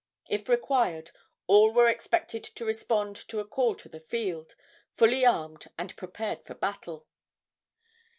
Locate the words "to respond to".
2.55-3.39